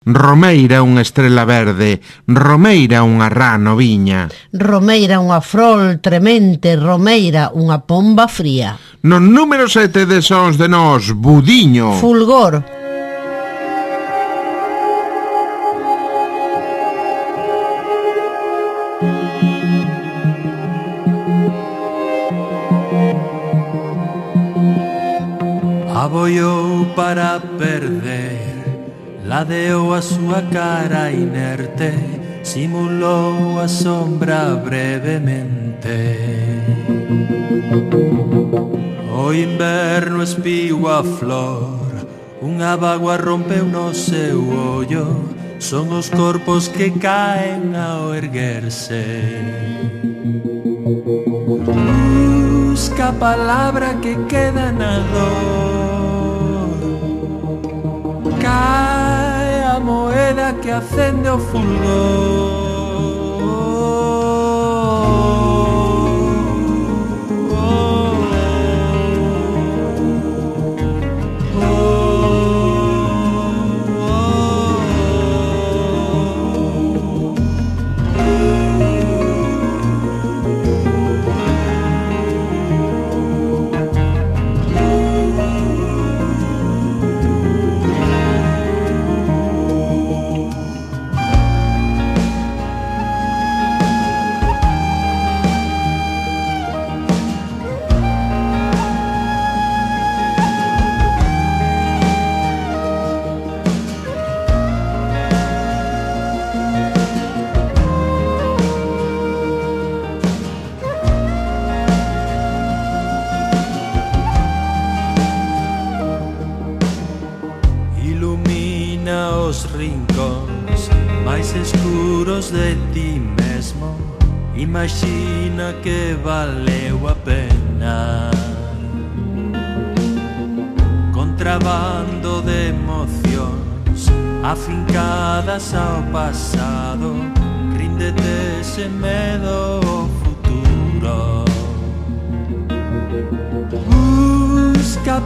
[0.00, 4.32] Romeira unha estrela verde, Romeira unha rá noviña.
[4.48, 8.80] Romeira unha frol tremente, Romeira unha pomba fría.
[9.04, 12.00] No número 7 de Sons de Nós, Budiño.
[12.00, 12.64] Fulgor.
[25.92, 28.39] Aboiou para perder
[29.30, 31.94] Ladeou a súa cara inerte
[32.42, 36.18] Simulou a sombra brevemente.
[39.06, 41.94] O inverno espiu a flor
[42.42, 45.30] Unha bagua rompeu no seu ollo
[45.62, 49.04] Son os corpos que caen ao erguerse.
[51.62, 55.70] Busca palabra que queda na dor
[59.78, 62.69] moeda que acende o fulgor.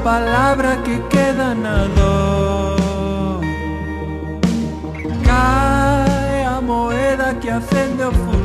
[0.02, 2.76] palabra que queda nada.
[5.24, 8.43] Cae a moeda que acende o futuro.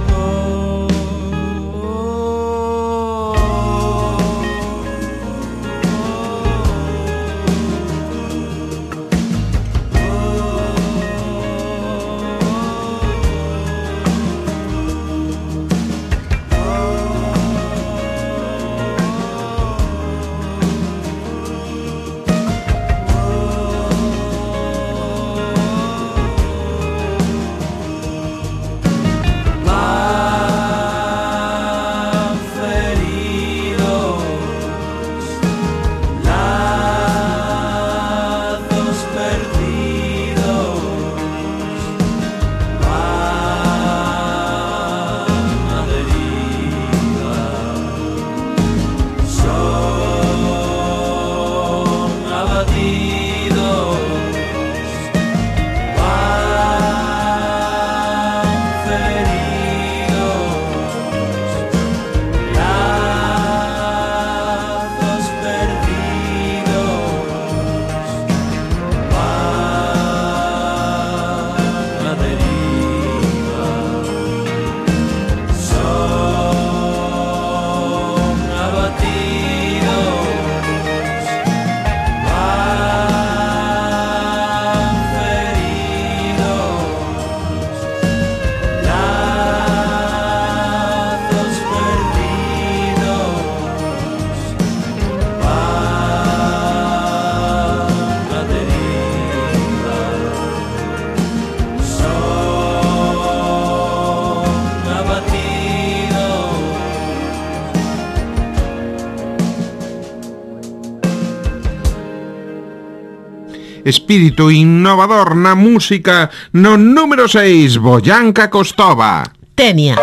[113.89, 119.23] Espírito innovador na música no número 6, Boyanca Costova.
[119.55, 119.97] Tenia.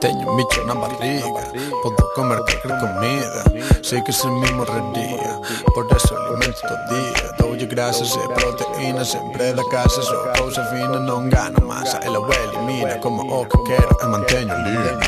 [0.00, 1.42] Teño micho na barriga,
[1.82, 3.42] podo comer cualquier comida
[3.82, 4.47] Sei que se redía,
[5.84, 11.28] por eso alimento día Doulle grasas e proteínas, sempre da casa Só cousa fina, non
[11.28, 14.98] gano masa Ela o elimina como o que quero e manteño limpio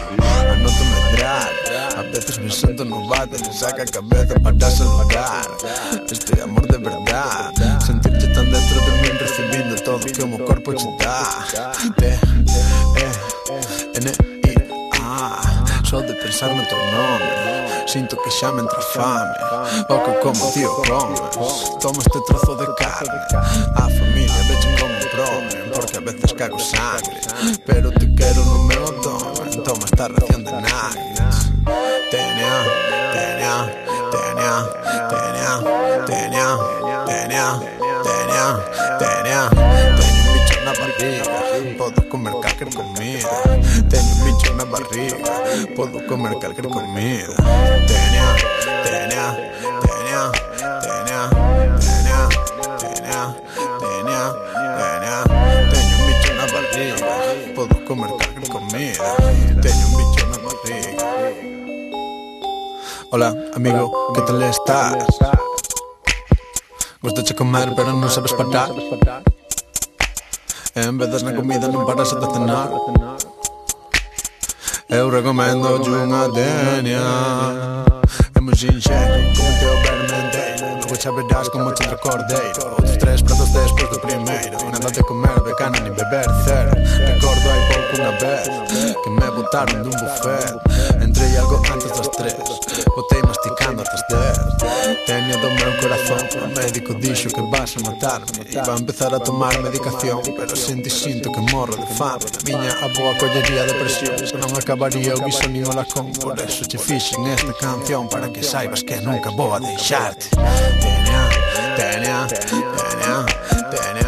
[0.52, 1.50] Anoto medrar
[1.96, 5.46] A veces me siento novato, me saca cabeza para saludar.
[6.11, 7.52] Este amor de verdad
[7.84, 12.19] Sentirte tan dentro de mí recibiendo todo que o corpo te dá T, E,
[13.99, 14.12] N,
[14.44, 14.55] I,
[15.02, 15.40] A.
[15.84, 17.50] Só de pensar no teu nome
[17.90, 21.20] Siento que ya me entra fame, poco como tío comes.
[21.81, 23.20] Toma este trozo de carne,
[23.75, 27.20] a familia vechen como promen, porque a veces cago sangre.
[27.66, 31.50] Pero te quiero, no me lo toma esta ración de nuggets.
[32.12, 32.64] Tenía,
[33.12, 33.75] tenía,
[34.12, 34.69] tenía,
[35.10, 35.58] tenía,
[36.06, 36.56] tenía,
[37.06, 37.60] tenía, tenía,
[38.04, 38.60] tenía,
[39.00, 39.50] tenía,
[40.96, 41.39] tenía,
[45.81, 47.35] puedo comer cualquier comida.
[47.87, 48.37] Tenía,
[48.85, 49.29] tenía,
[49.81, 50.31] tenía,
[50.82, 51.31] tenía,
[51.81, 52.29] tenía,
[52.79, 53.31] tenía,
[53.81, 54.23] tenía,
[54.59, 55.25] tenía,
[55.71, 57.09] tenía un bicho en la barriga,
[57.55, 59.17] puedo comer cualquier comida.
[59.62, 60.93] Tenía un bicho en la barriga.
[63.12, 65.06] Hola, amigo, ¿qué tal estás?
[67.00, 68.71] Gusta de comer, pero no sabes parar.
[70.75, 72.71] En vez de la comida, no paras de cenar.
[74.90, 76.98] Eu recomendo de uma denia.
[78.34, 83.22] É muito sincero, como teu bem menteiro Vou a verdade como te recordei Outros três
[83.22, 84.70] pratos depois do primeiro.
[84.72, 86.70] Nada de comer, de cana nem beber, zero.
[87.06, 88.48] Recordo aí pouco na vez
[89.04, 91.00] Que me botaram de um buffet
[91.31, 92.35] e algo antes das tres
[92.94, 94.38] Botei masticando atas dez
[95.06, 99.21] Teño do meu corazón O médico dixo que vas a matarme Iba a empezar a
[99.21, 102.25] tomar medicación Pero senti sinto que morro de fame.
[102.44, 107.27] Miña aboa collería depresión Non acabaría o guiso nin o lacón Por eso che fixen
[107.27, 111.29] esta canción Para que saibas que nunca vou a deixarte Tenea,
[111.77, 113.27] tenea, tenea,
[113.71, 114.00] tenea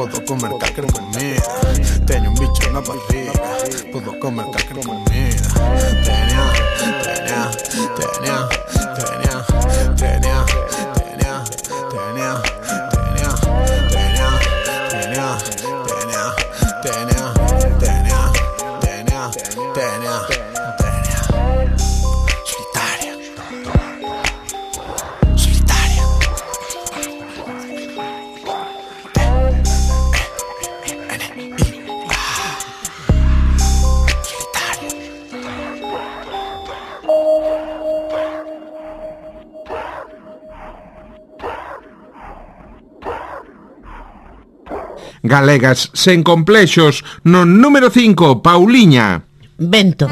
[0.00, 1.42] Puedo comer cualquier comida.
[2.06, 3.32] Tenía un bicho en la barriga.
[3.92, 5.04] Puedo comer cualquier comida.
[6.02, 6.52] Tenía,
[7.04, 7.50] tenía,
[7.96, 8.48] tenía,
[8.96, 9.44] tenía,
[9.94, 10.59] tenía, tenía.
[45.30, 49.22] Galegas sen complexos no número 5, Pauliña.
[49.58, 50.10] Vento.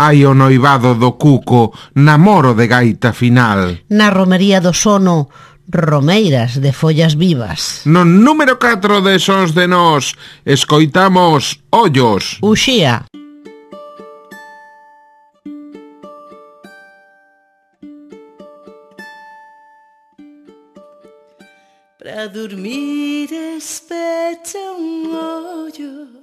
[0.00, 3.84] hai o noivado do Cuco, namoro de gaita final.
[3.92, 5.28] Na romería do sono,
[5.70, 7.82] Romeiras de follas vivas.
[7.84, 12.38] No número 4 de Sons de Nós, escoitamos Ollos.
[12.40, 13.04] Uxía.
[22.00, 26.19] Para dormir especha un ollo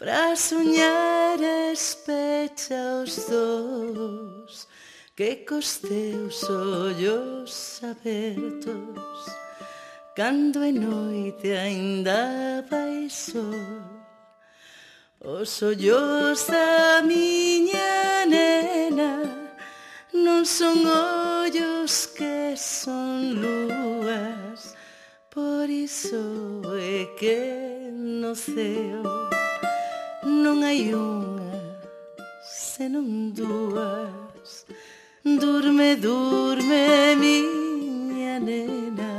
[0.00, 1.38] para soñar
[1.70, 4.66] especha os dos
[5.14, 9.26] que cos teus ollos abertos
[10.16, 13.44] cando é noite ainda vai sol.
[15.20, 19.12] Os ollos da miña nena
[20.14, 20.80] non son
[21.44, 24.72] ollos que son lúas
[25.28, 29.39] por iso é que no ceo
[30.40, 31.84] non hai unha,
[32.40, 34.64] senón dúas.
[35.20, 39.12] Durme, durme, miña nena,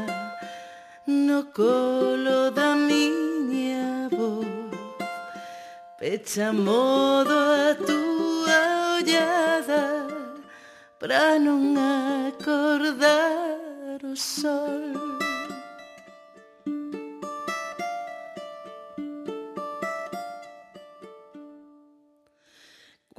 [1.05, 4.49] no colo da miña voz.
[6.01, 9.85] Pecha modo a túa ollada,
[10.97, 11.77] pra non
[12.33, 15.20] acordar o sol.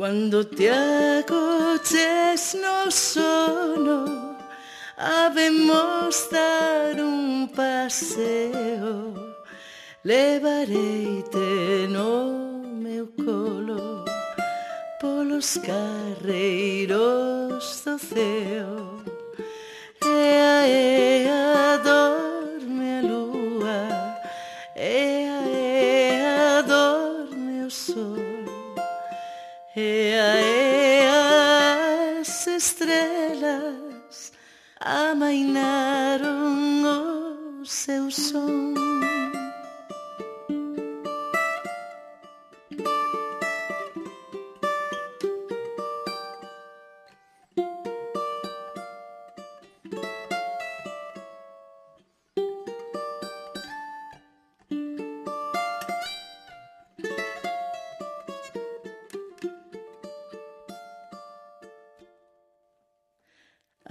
[0.03, 4.37] Quando te acoches no sono,
[4.97, 9.15] habemos dar un paseo,
[10.03, 14.05] levareite no meu colo
[15.01, 16.95] polos carreiros
[17.85, 19.05] do ceo.
[20.05, 22.02] Ea, ea, do
[35.33, 36.83] reinaram
[37.63, 38.72] o seu som.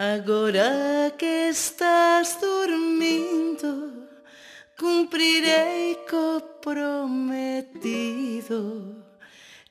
[0.01, 4.09] Agora que estás dormindo
[4.75, 7.85] Cumprirei co prometido.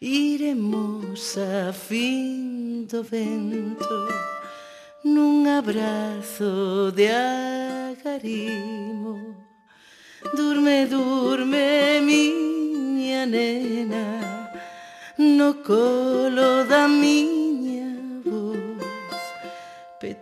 [0.01, 4.07] Iremos a fin do vento
[5.03, 7.09] Nun abrazo de
[7.91, 9.35] agarimo.
[10.37, 14.49] Durme, durme, miña nena
[15.19, 17.40] No colo da miña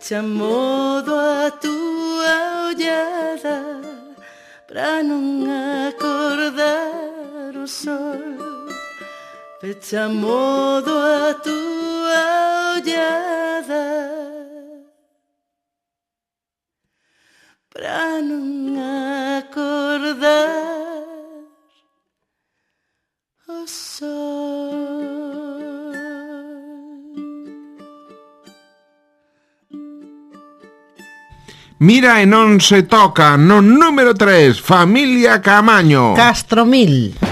[0.09, 3.57] Pecha modo a túa ollada
[4.65, 5.45] Pra non
[5.85, 8.65] acordar o sol.
[9.61, 13.85] Pecha modo a túa ollada
[17.69, 18.81] Pra non
[19.37, 20.57] acordar
[23.47, 24.28] o sol
[31.81, 36.11] Mira e non se toca no número 3, Familia Camaño.
[36.13, 37.28] Castromil.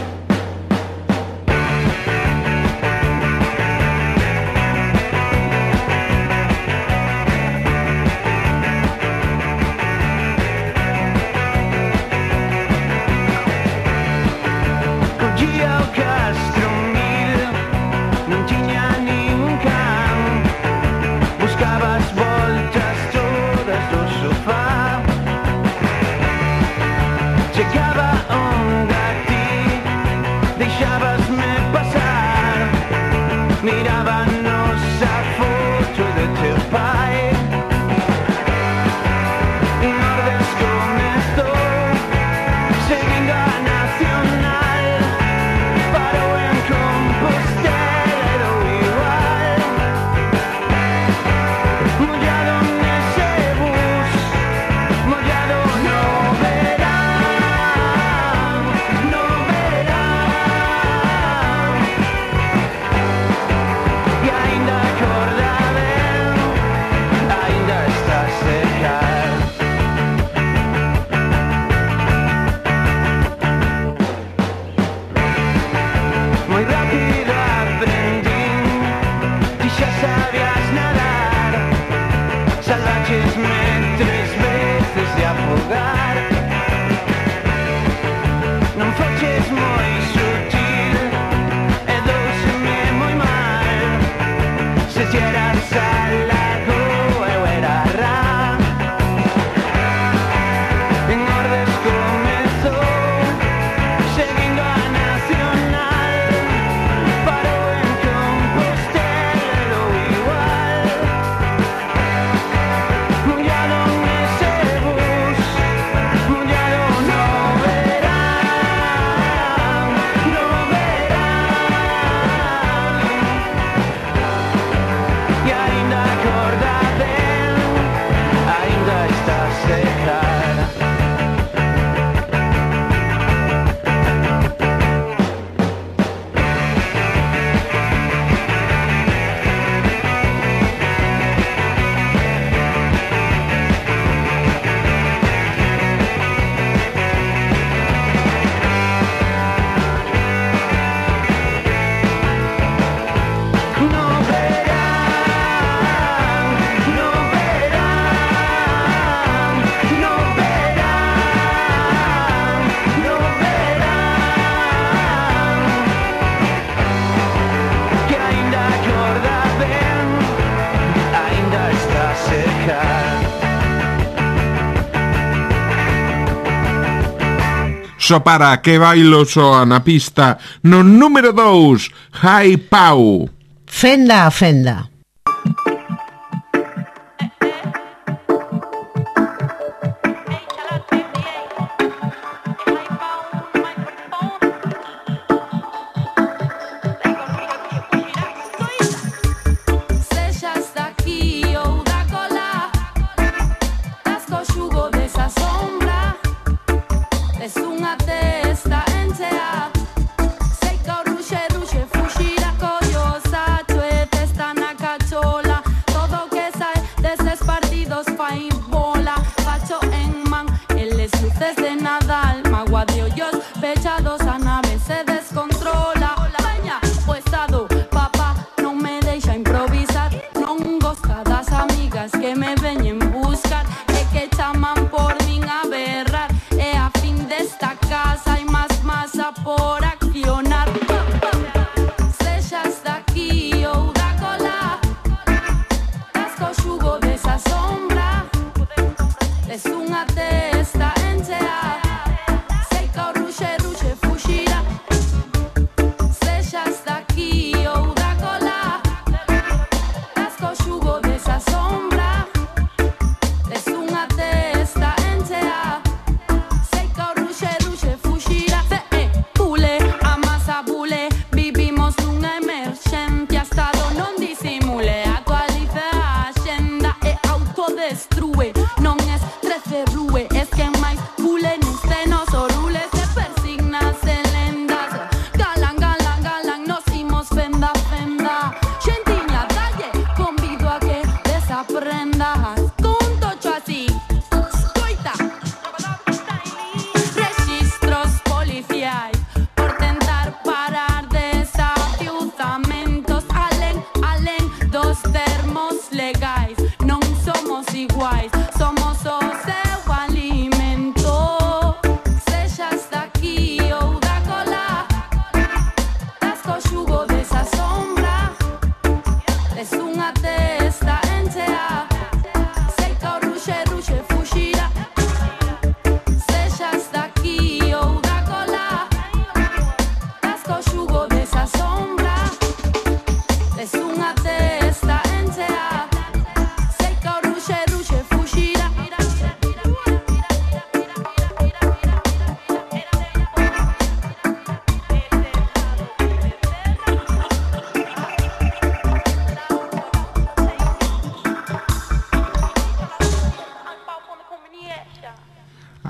[178.08, 181.92] só para que bailo soa na pista no número 2,
[182.24, 183.28] Hai Pau.
[183.66, 184.88] Fenda a fenda.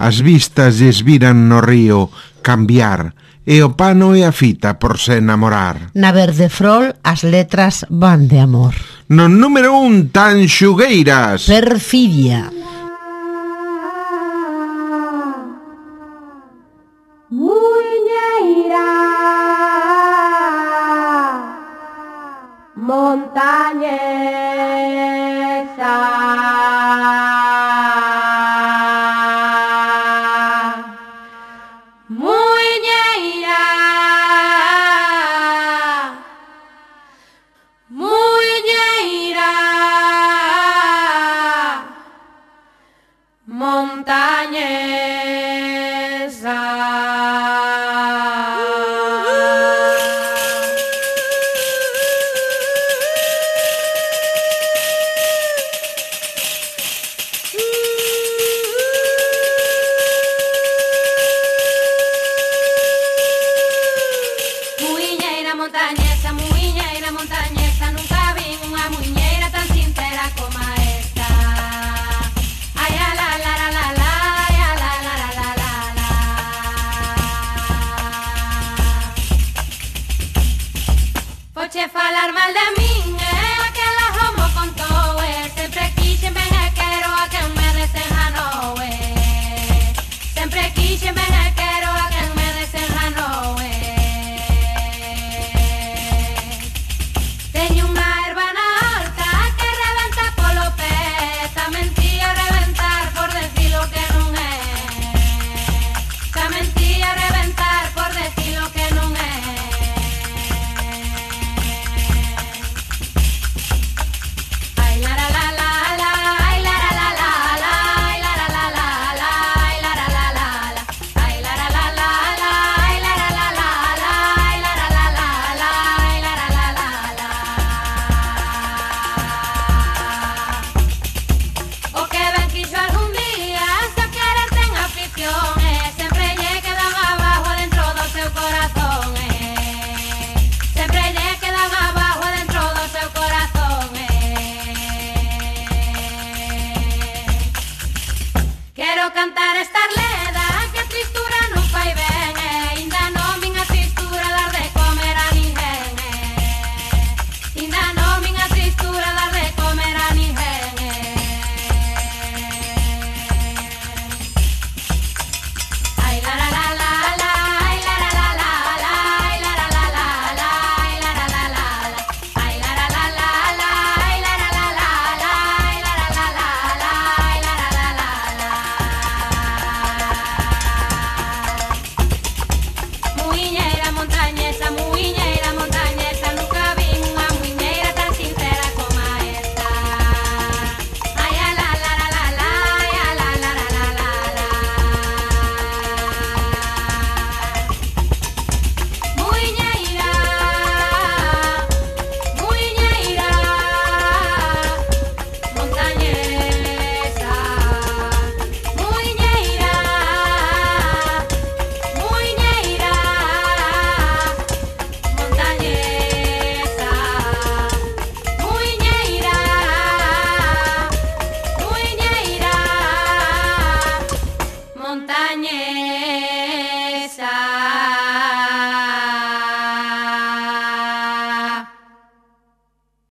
[0.07, 2.07] As vistas lles viran no río
[2.39, 3.11] cambiar
[3.43, 5.91] e o pano e a fita por se enamorar.
[5.99, 8.71] Na verde frol as letras van de amor.
[9.11, 11.51] No número un tan xugueiras.
[11.51, 12.47] Perfidia.
[43.57, 45.16] montañe